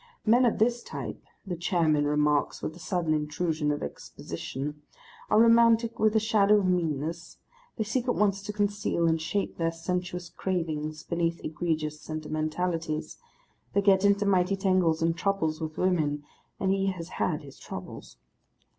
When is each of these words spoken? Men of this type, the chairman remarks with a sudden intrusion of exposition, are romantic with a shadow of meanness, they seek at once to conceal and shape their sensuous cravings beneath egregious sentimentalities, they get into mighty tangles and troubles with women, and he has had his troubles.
Men 0.25 0.45
of 0.47 0.57
this 0.57 0.81
type, 0.81 1.21
the 1.45 1.55
chairman 1.55 2.05
remarks 2.07 2.63
with 2.63 2.75
a 2.75 2.79
sudden 2.79 3.13
intrusion 3.13 3.71
of 3.71 3.83
exposition, 3.83 4.81
are 5.29 5.39
romantic 5.39 5.99
with 5.99 6.15
a 6.15 6.19
shadow 6.19 6.57
of 6.57 6.65
meanness, 6.65 7.37
they 7.77 7.83
seek 7.83 8.07
at 8.07 8.15
once 8.15 8.41
to 8.41 8.51
conceal 8.51 9.05
and 9.07 9.21
shape 9.21 9.57
their 9.57 9.71
sensuous 9.71 10.27
cravings 10.27 11.03
beneath 11.03 11.39
egregious 11.43 12.01
sentimentalities, 12.01 13.19
they 13.73 13.81
get 13.83 14.03
into 14.03 14.25
mighty 14.25 14.55
tangles 14.55 15.03
and 15.03 15.17
troubles 15.17 15.61
with 15.61 15.77
women, 15.77 16.23
and 16.59 16.71
he 16.71 16.87
has 16.87 17.09
had 17.19 17.43
his 17.43 17.59
troubles. 17.59 18.17